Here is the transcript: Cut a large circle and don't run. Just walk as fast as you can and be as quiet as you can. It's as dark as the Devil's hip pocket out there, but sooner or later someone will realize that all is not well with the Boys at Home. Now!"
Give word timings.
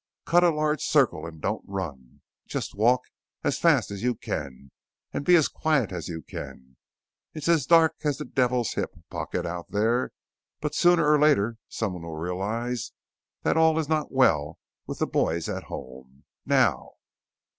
Cut 0.25 0.43
a 0.43 0.49
large 0.49 0.81
circle 0.83 1.27
and 1.27 1.39
don't 1.39 1.61
run. 1.67 2.21
Just 2.47 2.73
walk 2.73 3.01
as 3.43 3.59
fast 3.59 3.91
as 3.91 4.01
you 4.01 4.15
can 4.15 4.71
and 5.13 5.23
be 5.23 5.35
as 5.35 5.47
quiet 5.47 5.91
as 5.91 6.07
you 6.07 6.23
can. 6.23 6.75
It's 7.35 7.47
as 7.47 7.67
dark 7.67 7.97
as 8.03 8.17
the 8.17 8.25
Devil's 8.25 8.73
hip 8.73 8.95
pocket 9.11 9.45
out 9.45 9.69
there, 9.69 10.09
but 10.59 10.73
sooner 10.73 11.07
or 11.07 11.19
later 11.19 11.57
someone 11.69 12.01
will 12.01 12.15
realize 12.17 12.93
that 13.43 13.57
all 13.57 13.77
is 13.77 13.87
not 13.87 14.11
well 14.11 14.57
with 14.87 14.97
the 14.97 15.05
Boys 15.05 15.47
at 15.47 15.65
Home. 15.65 16.23
Now!" 16.47 16.93